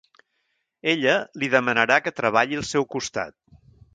[0.93, 3.37] Ella li demanarà que treballi al seu costat.